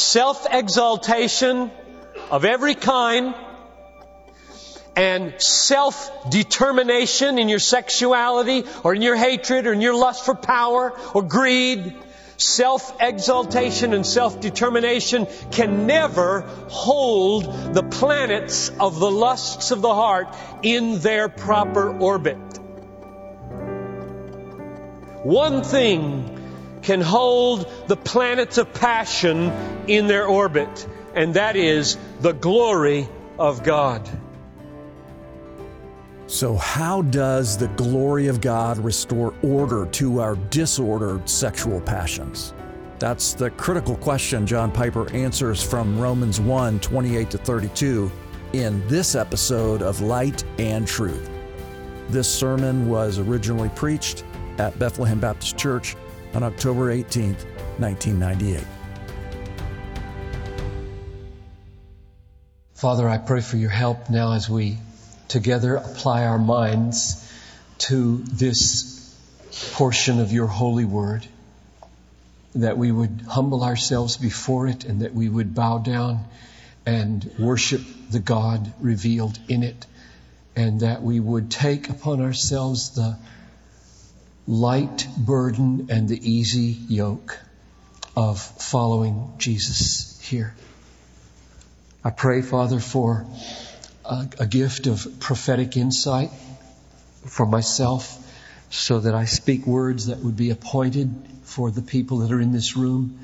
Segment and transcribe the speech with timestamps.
[0.00, 1.70] self-exaltation
[2.30, 3.34] of every kind
[4.96, 10.92] and self-determination in your sexuality or in your hatred or in your lust for power
[11.14, 11.94] or greed,
[12.36, 20.98] self-exaltation and self-determination can never hold the planets of the lusts of the heart in
[21.00, 22.38] their proper orbit.
[25.22, 26.39] One thing
[26.90, 29.52] can hold the planets of passion
[29.86, 33.08] in their orbit, and that is the glory
[33.38, 34.10] of God.
[36.26, 42.54] So, how does the glory of God restore order to our disordered sexual passions?
[42.98, 48.10] That's the critical question John Piper answers from Romans 1 28 to 32
[48.52, 51.30] in this episode of Light and Truth.
[52.08, 54.24] This sermon was originally preached
[54.58, 55.94] at Bethlehem Baptist Church
[56.34, 57.34] on October 18,
[57.78, 58.64] 1998.
[62.74, 64.78] Father, I pray for your help now as we
[65.28, 67.26] together apply our minds
[67.78, 69.14] to this
[69.72, 71.26] portion of your holy word,
[72.54, 76.24] that we would humble ourselves before it and that we would bow down
[76.86, 79.86] and worship the God revealed in it,
[80.56, 83.16] and that we would take upon ourselves the
[84.50, 87.38] light burden and the easy yoke
[88.16, 90.56] of following Jesus here.
[92.02, 93.26] I pray, Father, for
[94.04, 96.30] a, a gift of prophetic insight
[97.26, 98.18] for myself
[98.70, 101.14] so that I speak words that would be appointed
[101.44, 103.20] for the people that are in this room.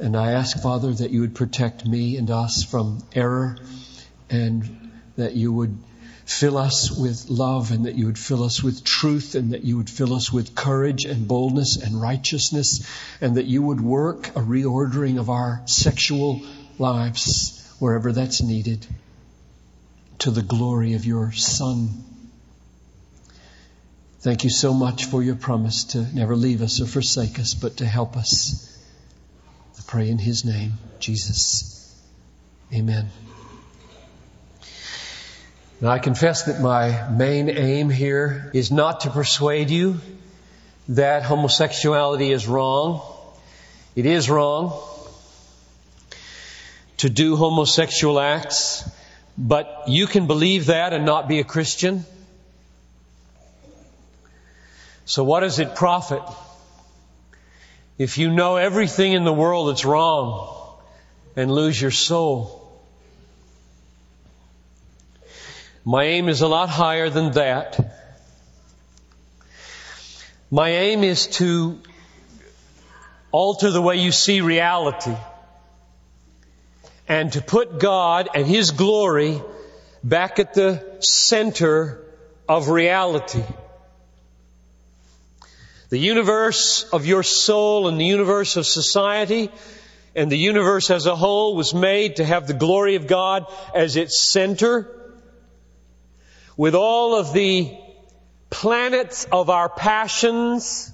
[0.00, 3.56] And I ask, Father, that you would protect me and us from error
[4.28, 5.78] and that you would
[6.26, 9.76] fill us with love and that you would fill us with truth and that you
[9.76, 12.86] would fill us with courage and boldness and righteousness
[13.20, 16.42] and that you would work a reordering of our sexual
[16.78, 18.84] lives wherever that's needed
[20.18, 22.04] to the glory of your Son.
[24.20, 27.76] Thank you so much for your promise to never leave us or forsake us, but
[27.76, 28.76] to help us.
[29.78, 31.94] I pray in His name, Jesus.
[32.74, 33.06] Amen.
[35.78, 40.00] Now, I confess that my main aim here is not to persuade you
[40.88, 43.02] that homosexuality is wrong.
[43.94, 44.72] It is wrong
[46.98, 48.88] to do homosexual acts.
[49.36, 52.06] But you can believe that and not be a Christian.
[55.04, 56.22] So what does it profit
[57.98, 60.56] if you know everything in the world that's wrong
[61.36, 62.65] and lose your soul?
[65.88, 67.78] My aim is a lot higher than that.
[70.50, 71.78] My aim is to
[73.30, 75.14] alter the way you see reality
[77.06, 79.40] and to put God and His glory
[80.02, 82.02] back at the center
[82.48, 83.44] of reality.
[85.90, 89.50] The universe of your soul and the universe of society
[90.16, 93.94] and the universe as a whole was made to have the glory of God as
[93.94, 94.92] its center.
[96.56, 97.76] With all of the
[98.50, 100.92] planets of our passions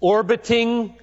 [0.00, 0.94] orbiting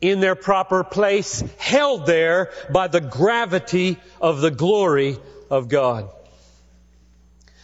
[0.00, 5.18] in their proper place, held there by the gravity of the glory
[5.50, 6.10] of God.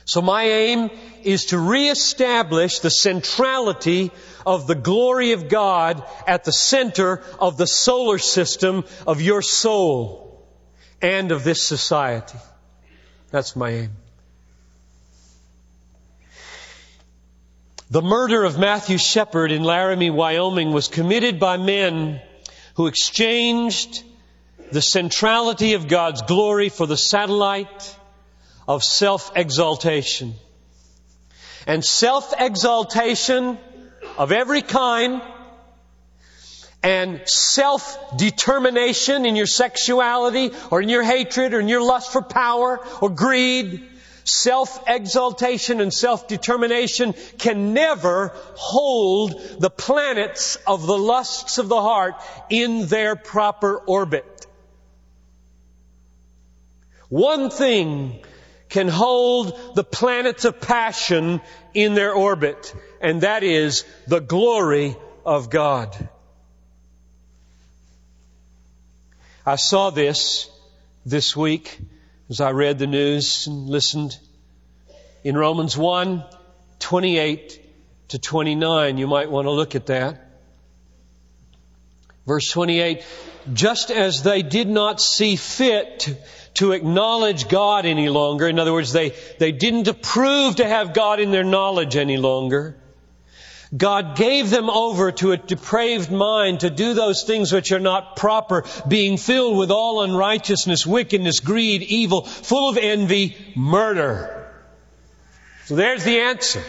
[0.05, 0.91] So my aim
[1.23, 4.11] is to reestablish the centrality
[4.45, 10.45] of the glory of God at the center of the solar system of your soul
[11.01, 12.39] and of this society.
[13.31, 13.91] That's my aim.
[17.93, 22.21] The murder of Matthew Shepard in Laramie, Wyoming was committed by men
[22.75, 24.05] who exchanged
[24.71, 27.97] the centrality of God's glory for the satellite
[28.69, 30.35] of self-exaltation.
[31.67, 33.59] And self-exaltation
[34.17, 35.21] of every kind
[36.85, 42.79] and self-determination in your sexuality or in your hatred or in your lust for power
[43.01, 43.90] or greed
[44.31, 52.15] self-exaltation and self-determination can never hold the planets of the lusts of the heart
[52.49, 54.47] in their proper orbit.
[57.09, 58.21] One thing
[58.69, 61.41] can hold the planets of passion
[61.75, 64.97] in their orbit, and that is the glory
[65.27, 66.09] of God.
[69.45, 70.49] I saw this
[71.05, 71.81] this week
[72.31, 74.17] as I read the news and listened.
[75.25, 76.25] In Romans 1,
[76.79, 77.61] 28
[78.09, 80.29] to 29, you might want to look at that.
[82.27, 83.05] Verse 28,
[83.53, 86.17] just as they did not see fit to,
[86.55, 89.11] to acknowledge God any longer, in other words, they,
[89.41, 92.80] they didn't approve to have God in their knowledge any longer,
[93.77, 98.17] God gave them over to a depraved mind to do those things which are not
[98.17, 104.53] proper, being filled with all unrighteousness, wickedness, greed, evil, full of envy, murder.
[105.67, 106.65] So there's the answer.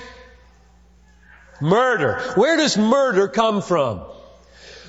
[1.60, 2.20] Murder.
[2.36, 4.04] Where does murder come from?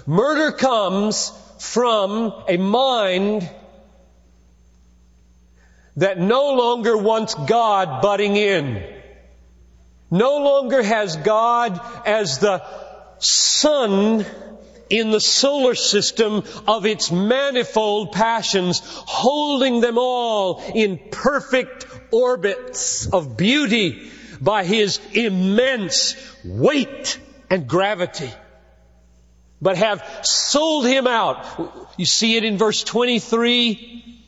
[0.06, 3.48] Murder comes from a mind
[5.96, 8.82] that no longer wants God butting in.
[10.12, 12.62] No longer has God as the
[13.18, 14.26] sun
[14.90, 23.38] in the solar system of its manifold passions, holding them all in perfect orbits of
[23.38, 26.14] beauty by his immense
[26.44, 27.18] weight
[27.48, 28.30] and gravity.
[29.62, 31.46] But have sold him out.
[31.96, 34.21] You see it in verse 23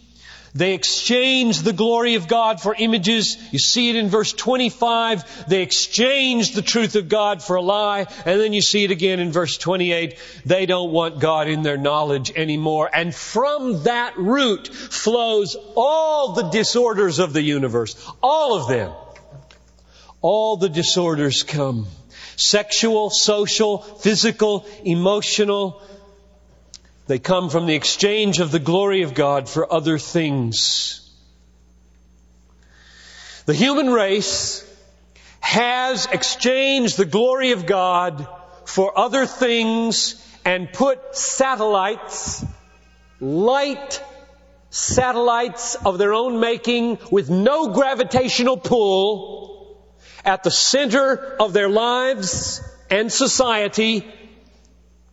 [0.54, 3.36] they exchanged the glory of God for images.
[3.50, 5.48] You see it in verse 25.
[5.48, 8.06] They exchanged the truth of God for a lie.
[8.24, 10.16] And then you see it again in verse 28.
[10.46, 12.88] They don't want God in their knowledge anymore.
[12.92, 17.96] And from that root flows all the disorders of the universe.
[18.22, 18.92] All of them.
[20.20, 21.88] All the disorders come.
[22.36, 25.82] Sexual, social, physical, emotional,
[27.06, 31.00] they come from the exchange of the glory of God for other things.
[33.46, 34.64] The human race
[35.40, 38.26] has exchanged the glory of God
[38.64, 42.44] for other things and put satellites,
[43.20, 44.02] light
[44.70, 49.78] satellites of their own making with no gravitational pull
[50.24, 52.60] at the center of their lives
[52.90, 54.04] and society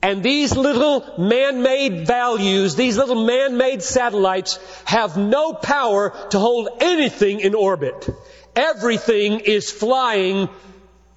[0.04, 7.40] and these little man-made values, these little man-made satellites have no power to hold anything
[7.40, 8.10] in orbit.
[8.56, 10.50] Everything is flying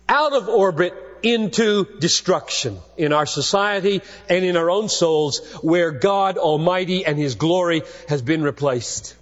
[0.09, 6.37] out of orbit into destruction in our society and in our own souls where God
[6.37, 9.17] Almighty and His glory has been replaced.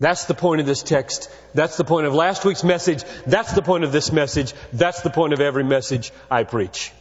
[0.00, 1.30] That's the point of this text.
[1.54, 3.04] That's the point of last week's message.
[3.26, 4.52] That's the point of this message.
[4.72, 6.92] That's the point of every message I preach.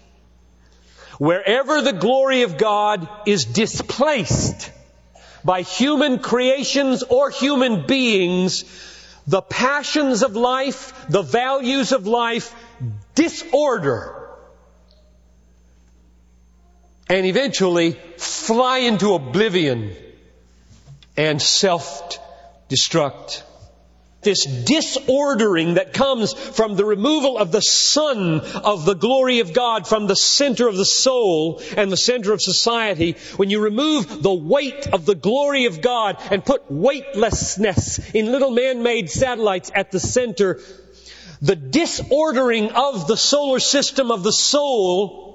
[1.17, 4.71] Wherever the glory of God is displaced
[5.43, 8.63] by human creations or human beings,
[9.25, 12.53] the passions of life, the values of life
[13.15, 14.17] disorder
[17.09, 19.95] and eventually fly into oblivion
[21.15, 23.43] and self-destruct
[24.27, 29.87] this disordering that comes from the removal of the sun of the glory of God
[29.87, 34.33] from the center of the soul and the center of society, when you remove the
[34.33, 39.99] weight of the glory of God and put weightlessness in little man-made satellites at the
[40.01, 40.59] center,
[41.41, 45.26] the disordering of the solar system of the soul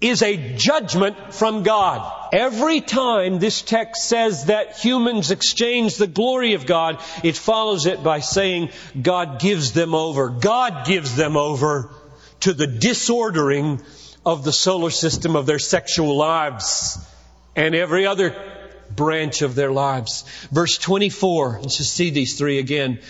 [0.00, 2.30] is a judgment from God.
[2.32, 8.02] Every time this text says that humans exchange the glory of God, it follows it
[8.02, 8.70] by saying
[9.00, 10.28] God gives them over.
[10.28, 11.90] God gives them over
[12.40, 13.80] to the disordering
[14.24, 16.98] of the solar system of their sexual lives
[17.54, 18.34] and every other
[18.94, 20.24] branch of their lives.
[20.50, 23.00] Verse 24, let's just see these three again.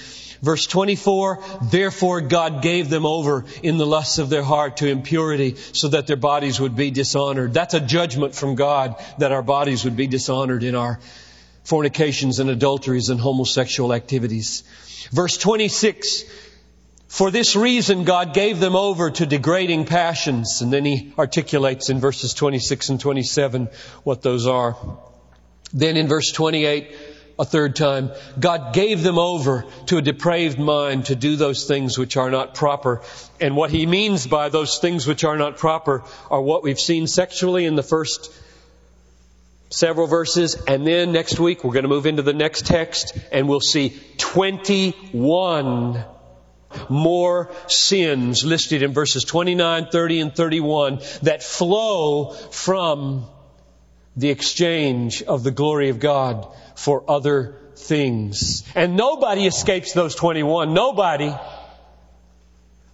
[0.43, 5.57] Verse 24, therefore God gave them over in the lusts of their heart to impurity
[5.73, 7.55] so that their bodies would be dishonored.
[7.55, 11.01] That's a judgment from God that our bodies would be dishonored in our
[11.65, 14.63] fornications and adulteries and homosexual activities.
[15.11, 16.25] Verse 26,
[17.09, 20.61] for this reason God gave them over to degrading passions.
[20.63, 23.69] And then he articulates in verses 26 and 27
[24.05, 24.77] what those are.
[25.73, 26.95] Then in verse 28,
[27.39, 31.99] a third time, God gave them over to a depraved mind to do those things
[31.99, 33.03] which are not proper.
[33.41, 37.07] And what he means by those things which are not proper are what we've seen
[37.07, 38.33] sexually in the first
[39.69, 40.55] several verses.
[40.67, 44.01] And then next week we're going to move into the next text and we'll see
[44.17, 46.05] 21
[46.89, 53.27] more sins listed in verses 29, 30, and 31 that flow from
[54.17, 58.65] the exchange of the glory of God for other things.
[58.75, 60.75] And nobody escapes those 21.
[60.75, 61.35] Nobody.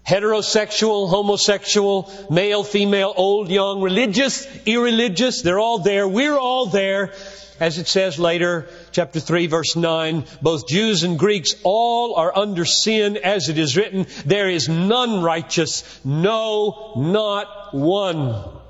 [0.07, 6.09] Heterosexual, homosexual, male, female, old, young, religious, irreligious, they're all there.
[6.09, 7.13] We're all there.
[7.61, 12.65] As it says later, chapter 3 verse 9, both Jews and Greeks all are under
[12.65, 18.62] sin as it is written, there is none righteous, no, not one.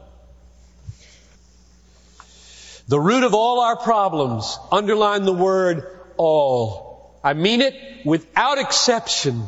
[2.93, 7.19] The root of all our problems, underline the word all.
[7.25, 9.45] I mean it without exception.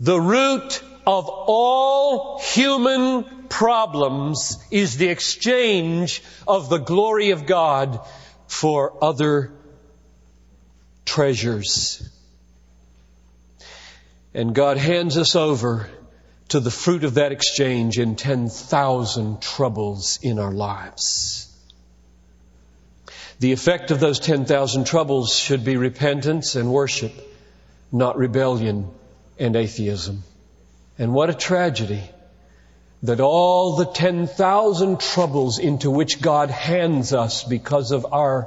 [0.00, 8.00] The root of all human problems is the exchange of the glory of God
[8.46, 9.52] for other
[11.04, 12.10] treasures.
[14.32, 15.90] And God hands us over
[16.48, 21.48] to the fruit of that exchange in 10,000 troubles in our lives.
[23.40, 27.12] The effect of those 10,000 troubles should be repentance and worship,
[27.90, 28.88] not rebellion
[29.38, 30.22] and atheism.
[30.98, 32.02] And what a tragedy
[33.02, 38.46] that all the 10,000 troubles into which God hands us because of our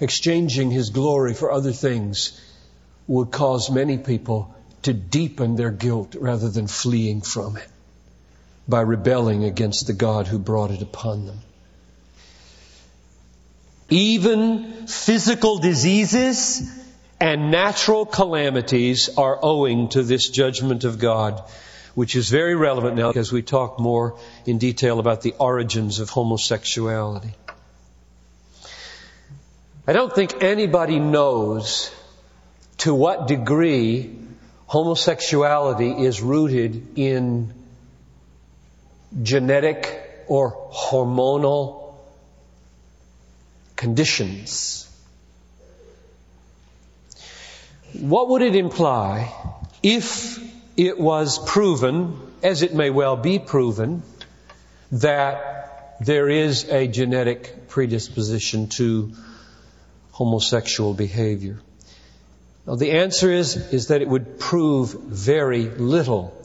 [0.00, 2.38] exchanging His glory for other things
[3.06, 7.68] would cause many people to deepen their guilt rather than fleeing from it
[8.68, 11.38] by rebelling against the God who brought it upon them.
[13.88, 16.62] Even physical diseases
[17.20, 21.42] and natural calamities are owing to this judgment of God,
[21.94, 26.10] which is very relevant now as we talk more in detail about the origins of
[26.10, 27.34] homosexuality.
[29.86, 31.94] I don't think anybody knows
[32.78, 34.18] to what degree
[34.66, 37.54] homosexuality is rooted in
[39.22, 41.85] genetic or hormonal
[43.76, 44.82] conditions.
[47.92, 49.32] What would it imply
[49.82, 50.38] if
[50.76, 54.02] it was proven, as it may well be proven,
[54.92, 59.12] that there is a genetic predisposition to
[60.10, 61.58] homosexual behavior?
[62.66, 66.36] Now, the answer is, is that it would prove very little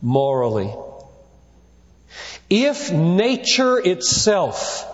[0.00, 0.72] morally.
[2.48, 4.93] If nature itself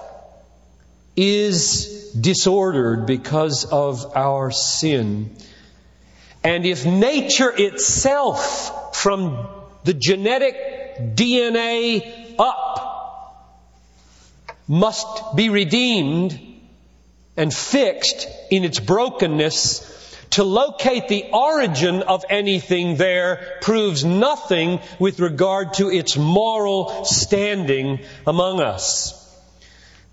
[1.20, 5.36] is disordered because of our sin.
[6.42, 9.46] And if nature itself, from
[9.84, 10.56] the genetic
[11.14, 12.70] DNA up,
[14.66, 16.40] must be redeemed
[17.36, 19.86] and fixed in its brokenness,
[20.30, 28.00] to locate the origin of anything there proves nothing with regard to its moral standing
[28.26, 29.20] among us.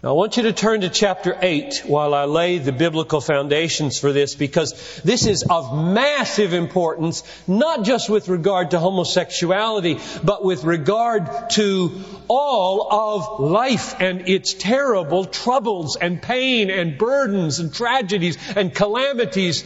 [0.04, 3.98] Now I want you to turn to chapter 8 while I lay the biblical foundations
[3.98, 10.46] for this because this is of massive importance, not just with regard to homosexuality, but
[10.46, 17.74] with regard to all of life and its terrible troubles and pain and burdens and
[17.74, 19.64] tragedies and calamities.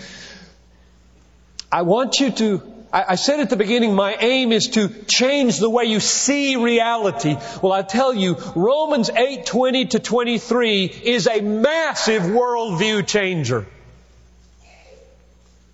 [1.70, 5.70] I want you to I, said at the beginning, my aim is to change the
[5.70, 7.38] way you see reality.
[7.62, 13.66] Well, I tell you, Romans 8, 20 to 23 is a massive worldview changer.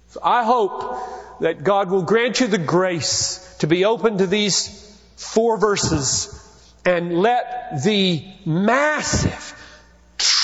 [0.10, 4.84] So I hope that God will grant you the grace to be open to these
[5.16, 6.34] four verses
[6.86, 9.56] and let the massive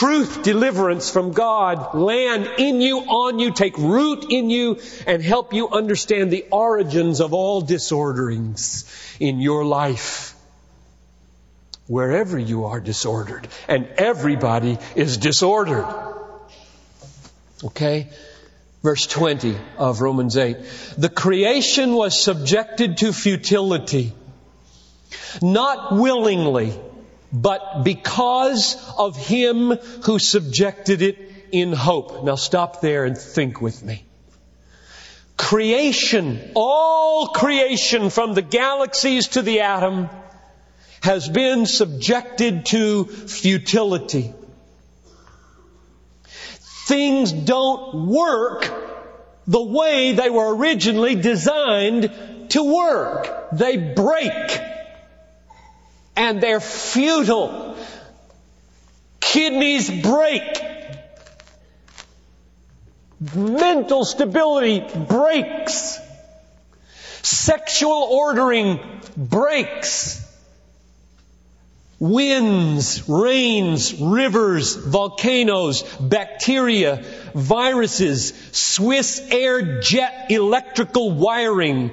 [0.04, 5.54] truth deliverance from God land in you, on you, take root in you, and help
[5.54, 8.84] you understand the origins of all disorderings
[9.22, 10.36] in your life.
[11.88, 15.88] Wherever you are disordered, and everybody is disordered.
[17.64, 18.10] Okay?
[18.82, 20.58] Verse 20 of Romans 8.
[20.98, 24.12] The creation was subjected to futility,
[25.42, 26.78] not willingly,
[27.34, 29.72] but because of him
[30.04, 31.18] who subjected it
[31.52, 32.24] in hope.
[32.24, 34.06] Now stop there and think with me.
[35.36, 40.10] Creation, all creation from the galaxies to the atom
[41.02, 44.32] has been subjected to futility.
[46.88, 48.72] Things don't work
[49.48, 52.12] the way they were originally designed
[52.50, 53.50] to work.
[53.52, 54.63] They break
[56.16, 57.78] and they're futile.
[59.20, 60.44] Kidneys break.
[63.36, 66.00] Mental stability breaks.
[67.22, 68.80] Sexual ordering
[69.16, 70.20] breaks.
[72.00, 77.02] Winds, rains, rivers, volcanoes, bacteria,
[77.34, 81.92] viruses, Swissair jet electrical wiring,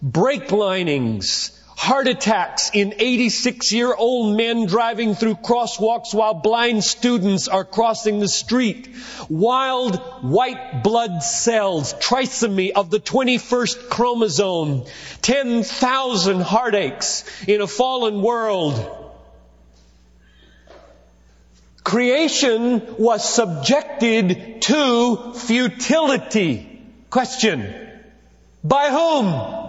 [0.00, 7.48] brake linings, Heart attacks in 86 year old men driving through crosswalks while blind students
[7.48, 8.88] are crossing the street.
[9.28, 14.84] Wild white blood cells, trisomy of the 21st chromosome.
[15.22, 18.78] 10,000 heartaches in a fallen world.
[21.82, 26.80] Creation was subjected to futility.
[27.10, 27.74] Question.
[28.62, 29.61] By whom?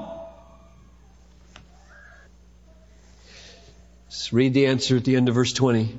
[4.14, 5.98] Let's read the answer at the end of verse 20.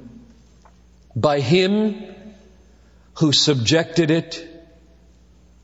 [1.17, 2.15] By him
[3.15, 4.49] who subjected it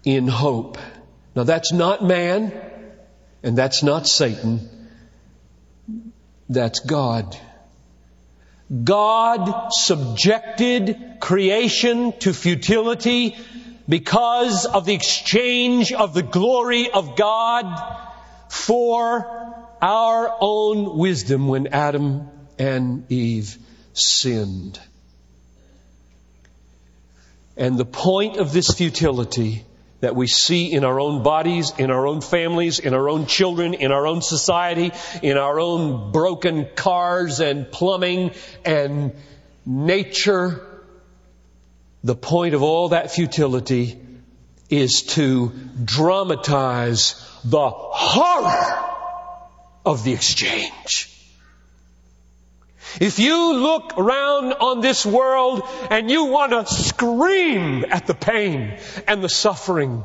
[0.02, 0.76] in hope.
[1.36, 2.52] Now that's not man,
[3.44, 4.68] and that's not Satan.
[6.48, 7.38] That's God.
[8.82, 13.36] God subjected creation to futility
[13.88, 18.10] because of the exchange of the glory of God
[18.48, 19.24] for
[19.80, 22.28] our own wisdom when Adam
[22.60, 23.56] and Eve
[23.94, 24.78] sinned.
[27.56, 29.64] And the point of this futility
[30.00, 33.72] that we see in our own bodies, in our own families, in our own children,
[33.74, 38.32] in our own society, in our own broken cars and plumbing
[38.64, 39.14] and
[39.64, 40.60] nature.
[42.04, 43.98] The point of all that futility
[44.68, 45.52] is to
[45.82, 48.84] dramatize the horror
[49.86, 51.19] of the exchange.
[53.00, 58.78] If you look around on this world and you want to scream at the pain
[59.06, 60.04] and the suffering,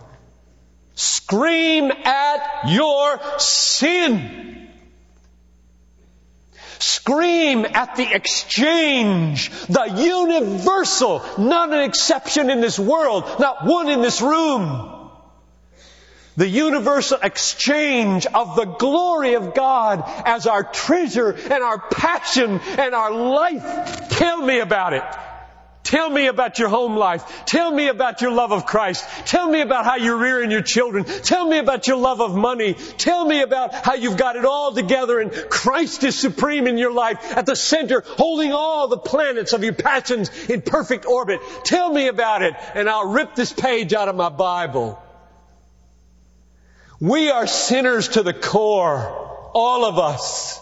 [0.93, 4.69] scream at your sin.
[6.77, 14.01] Scream at the exchange, the universal, not an exception in this world, not one in
[14.01, 14.94] this room
[16.35, 22.93] the universal exchange of the glory of God as our treasure and our passion and
[22.93, 24.09] our life.
[24.09, 25.03] Tell me about it.
[25.85, 27.45] Tell me about your home life.
[27.45, 29.05] Tell me about your love of Christ.
[29.27, 31.05] Tell me about how you're rearing your children.
[31.05, 32.73] Tell me about your love of money.
[32.73, 36.91] Tell me about how you've got it all together and Christ is supreme in your
[36.91, 41.39] life at the center, holding all the planets of your passions in perfect orbit.
[41.63, 44.99] Tell me about it and I'll rip this page out of my Bible.
[46.99, 49.21] We are sinners to the core.
[49.53, 50.61] All of us.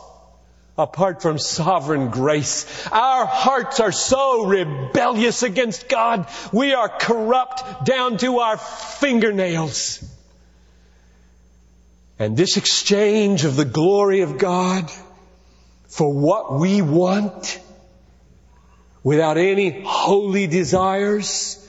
[0.78, 2.88] Apart from sovereign grace.
[2.88, 6.28] Our hearts are so rebellious against God.
[6.52, 10.04] We are corrupt down to our fingernails.
[12.18, 14.90] And this exchange of the glory of God
[15.88, 17.60] for what we want
[19.04, 21.63] without any holy desires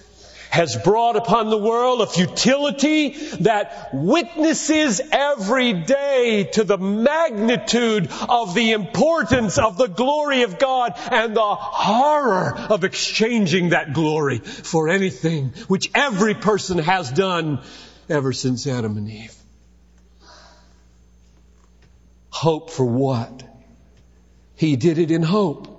[0.54, 3.08] has brought upon the world a futility
[3.40, 10.92] that witnesses every day to the magnitude of the importance of the glory of God
[11.10, 17.60] and the horror of exchanging that glory for anything which every person has done
[18.08, 19.34] ever since Adam and Eve.
[22.30, 23.42] Hope for what?
[24.54, 25.73] He did it in hope.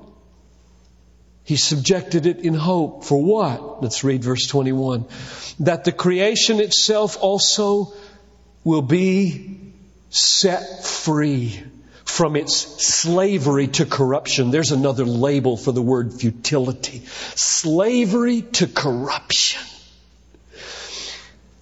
[1.45, 3.05] He subjected it in hope.
[3.05, 3.81] For what?
[3.81, 5.05] Let's read verse 21.
[5.61, 7.93] That the creation itself also
[8.63, 9.59] will be
[10.09, 11.63] set free
[12.03, 14.49] from its slavery to corruption.
[14.49, 17.03] There's another label for the word futility.
[17.35, 19.61] Slavery to corruption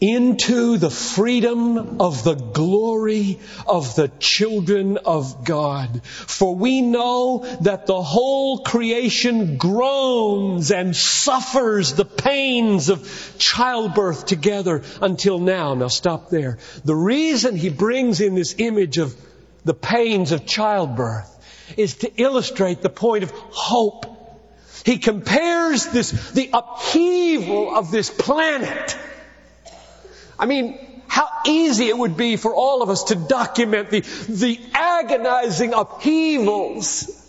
[0.03, 6.03] into the freedom of the glory of the children of God.
[6.03, 14.83] For we know that the whole creation groans and suffers the pains of childbirth together
[15.01, 15.73] until now.
[15.73, 16.57] Now stop there.
[16.83, 19.15] The reason he brings in this image of
[19.63, 21.29] the pains of childbirth
[21.77, 24.05] is to illustrate the point of hope.
[24.83, 28.97] He compares this, the upheaval of this planet
[30.37, 34.59] I mean, how easy it would be for all of us to document the, the
[34.73, 37.19] agonizing upheavals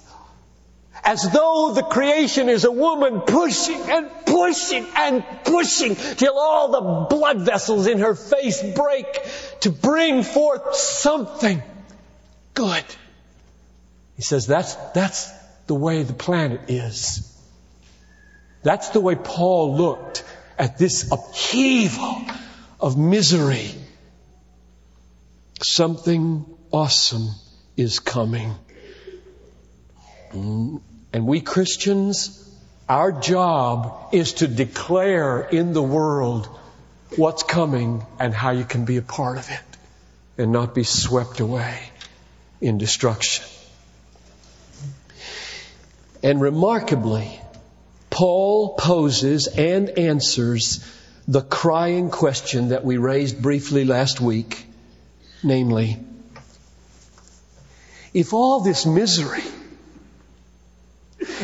[1.04, 7.14] as though the creation is a woman pushing and pushing and pushing till all the
[7.14, 9.06] blood vessels in her face break
[9.60, 11.62] to bring forth something
[12.54, 12.84] good.
[14.16, 15.30] He says that's, that's
[15.66, 17.30] the way the planet is.
[18.62, 20.24] That's the way Paul looked
[20.58, 22.22] at this upheaval
[22.84, 23.70] of misery.
[25.62, 27.30] Something awesome
[27.78, 28.54] is coming.
[30.32, 30.82] And
[31.26, 32.46] we Christians,
[32.86, 36.46] our job is to declare in the world
[37.16, 39.62] what's coming and how you can be a part of it
[40.36, 41.78] and not be swept away
[42.60, 43.46] in destruction.
[46.22, 47.40] And remarkably,
[48.10, 50.84] Paul poses and answers
[51.26, 54.66] the crying question that we raised briefly last week,
[55.42, 55.98] namely,
[58.12, 59.42] if all this misery,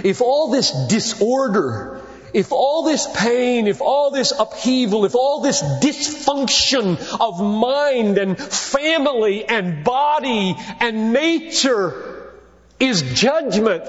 [0.05, 2.03] if all this disorder,
[2.35, 8.38] if all this pain, if all this upheaval, if all this dysfunction of mind and
[8.38, 12.33] family and body and nature
[12.79, 13.85] is judgment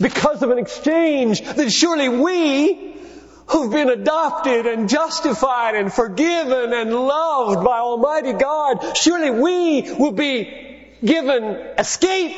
[0.00, 2.91] because of an exchange, then surely we
[3.52, 10.12] who've been adopted and justified and forgiven and loved by Almighty God, surely we will
[10.12, 11.44] be given
[11.78, 12.36] escape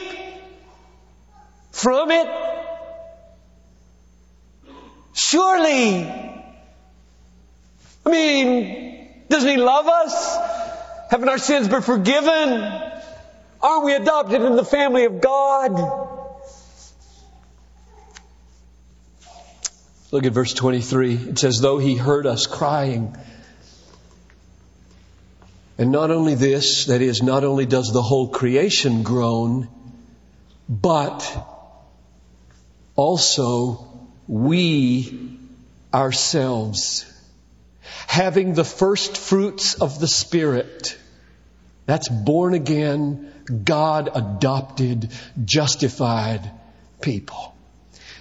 [1.71, 2.29] from it.
[5.13, 6.05] Surely.
[8.07, 10.37] I mean, doesn't He love us?
[11.11, 12.83] Haven't our sins been forgiven?
[13.63, 16.04] Aren't we adopted in the family of God?
[20.15, 21.15] Look at verse 23.
[21.15, 23.17] It says, though he heard us crying.
[25.77, 29.67] And not only this, that is, not only does the whole creation groan,
[30.69, 31.29] but
[32.95, 33.89] also
[34.29, 35.37] we
[35.93, 37.13] ourselves,
[38.07, 40.97] having the first fruits of the Spirit,
[41.87, 43.33] that's born again,
[43.65, 45.11] God adopted,
[45.45, 46.49] justified
[47.01, 47.54] people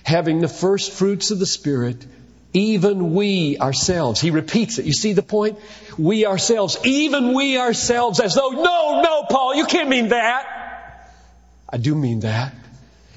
[0.04, 2.06] having the first fruits of the Spirit,
[2.54, 4.22] even we ourselves.
[4.22, 4.86] He repeats it.
[4.86, 5.60] You see the point?
[5.98, 10.46] We ourselves, even we ourselves, as though, no, no, Paul, you can't mean that.
[11.68, 12.54] I do mean that.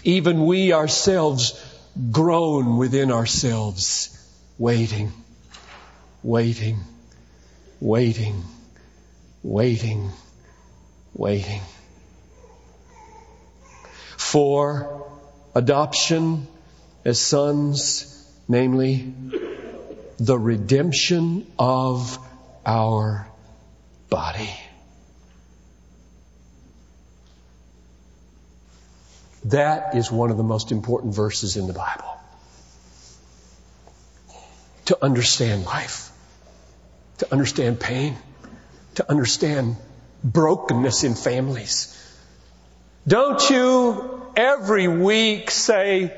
[0.04, 1.62] Even we ourselves
[2.10, 4.16] groan within ourselves,
[4.58, 5.12] waiting,
[6.22, 6.80] waiting,
[7.80, 8.42] waiting,
[9.42, 10.10] waiting,
[11.14, 11.60] waiting.
[14.16, 15.06] For
[15.54, 16.46] adoption
[17.06, 19.14] as sons, namely
[20.18, 22.18] the redemption of
[22.66, 23.28] our
[24.10, 24.50] body.
[29.44, 32.20] That is one of the most important verses in the Bible.
[34.86, 36.10] To understand life,
[37.18, 38.16] to understand pain,
[38.96, 39.76] to understand
[40.24, 41.92] brokenness in families.
[43.06, 46.12] Don't you every week say,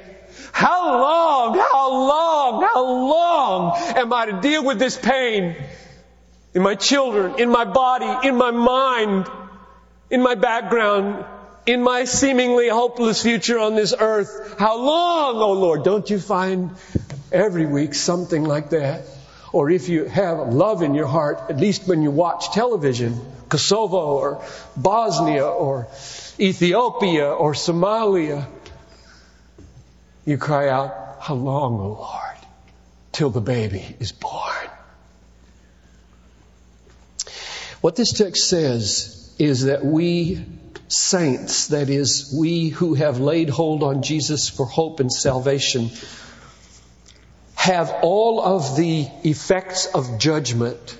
[0.59, 5.55] how long, how long, how long am I to deal with this pain
[6.53, 9.29] in my children, in my body, in my mind,
[10.11, 11.25] in my background,
[11.65, 14.57] in my seemingly hopeless future on this earth?
[14.59, 15.85] How long, oh Lord?
[15.85, 16.73] Don't you find
[17.31, 19.03] every week something like that?
[19.53, 24.19] Or if you have love in your heart, at least when you watch television, Kosovo
[24.19, 24.45] or
[24.77, 25.87] Bosnia or
[26.41, 28.45] Ethiopia or Somalia,
[30.29, 32.37] you cry out, How long, O Lord,
[33.13, 34.69] till the baby is born?
[37.81, 40.45] What this text says is that we
[40.89, 45.91] saints, that is, we who have laid hold on Jesus for hope and salvation,
[47.55, 50.99] have all of the effects of judgment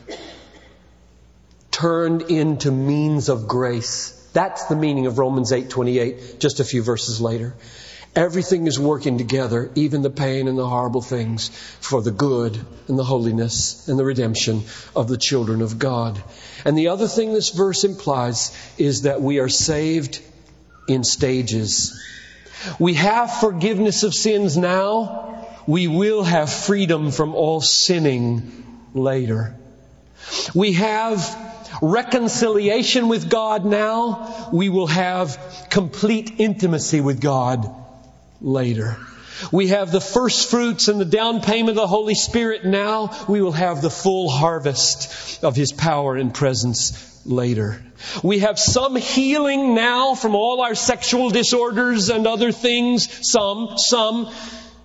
[1.71, 4.15] turned into means of grace.
[4.33, 7.55] That's the meaning of Romans 8:28 just a few verses later.
[8.17, 12.99] Everything is working together, even the pain and the horrible things, for the good and
[12.99, 14.65] the holiness and the redemption
[14.97, 16.21] of the children of God.
[16.65, 20.21] And the other thing this verse implies is that we are saved
[20.89, 22.03] in stages.
[22.79, 25.47] We have forgiveness of sins now.
[25.67, 29.55] We will have freedom from all sinning later.
[30.55, 31.47] We have
[31.83, 34.49] reconciliation with God now.
[34.53, 37.73] We will have complete intimacy with God
[38.41, 38.97] later.
[39.53, 43.11] We have the first fruits and the down payment of the Holy Spirit now.
[43.29, 47.81] We will have the full harvest of His power and presence later.
[48.23, 53.31] We have some healing now from all our sexual disorders and other things.
[53.31, 54.33] Some, some.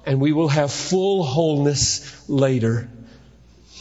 [0.05, 2.89] And we will have full wholeness later.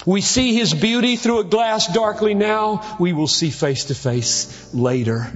[0.06, 2.96] We see His beauty through a glass darkly now.
[2.98, 5.30] We will see face to face later.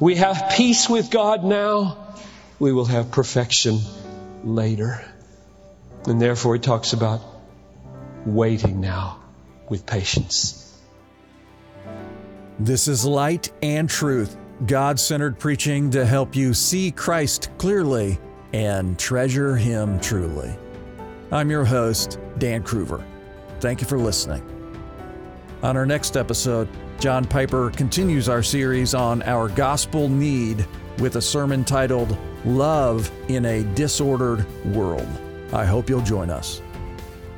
[0.00, 2.07] We have peace with God now
[2.58, 3.78] we will have perfection
[4.44, 5.04] later.
[6.06, 7.20] And therefore, he talks about
[8.24, 9.20] waiting now
[9.68, 10.64] with patience.
[12.58, 18.18] This is light and truth, God centered preaching to help you see Christ clearly
[18.52, 20.56] and treasure Him truly.
[21.30, 23.04] I'm your host, Dan Kruver.
[23.60, 24.42] Thank you for listening.
[25.62, 26.68] On our next episode,
[26.98, 30.66] John Piper continues our series on our gospel need
[31.00, 35.08] with a sermon titled Love in a Disordered World.
[35.52, 36.62] I hope you'll join us.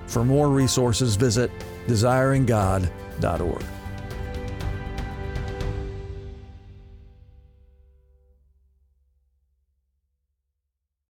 [0.06, 1.50] For more resources, visit
[1.86, 3.64] desiringgod.org.